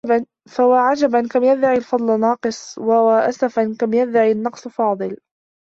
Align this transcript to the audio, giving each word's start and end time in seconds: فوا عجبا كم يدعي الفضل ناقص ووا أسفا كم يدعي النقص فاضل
فوا 0.49 0.77
عجبا 0.77 1.27
كم 1.31 1.43
يدعي 1.43 1.77
الفضل 1.77 2.19
ناقص 2.19 2.77
ووا 2.77 3.29
أسفا 3.29 3.75
كم 3.79 3.93
يدعي 3.93 4.31
النقص 4.31 4.67
فاضل 4.67 5.17